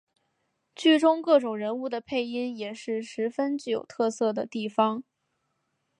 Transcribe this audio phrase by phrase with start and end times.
[0.75, 5.03] 剧中各种人物的配音也是十分具有特色的地方。